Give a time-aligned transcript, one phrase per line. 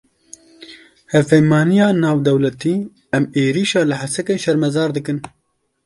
[1.13, 2.75] Hevpeymaniya Navdewletî:
[3.17, 5.17] Em êrîşa li Hesekê şermezar dikin.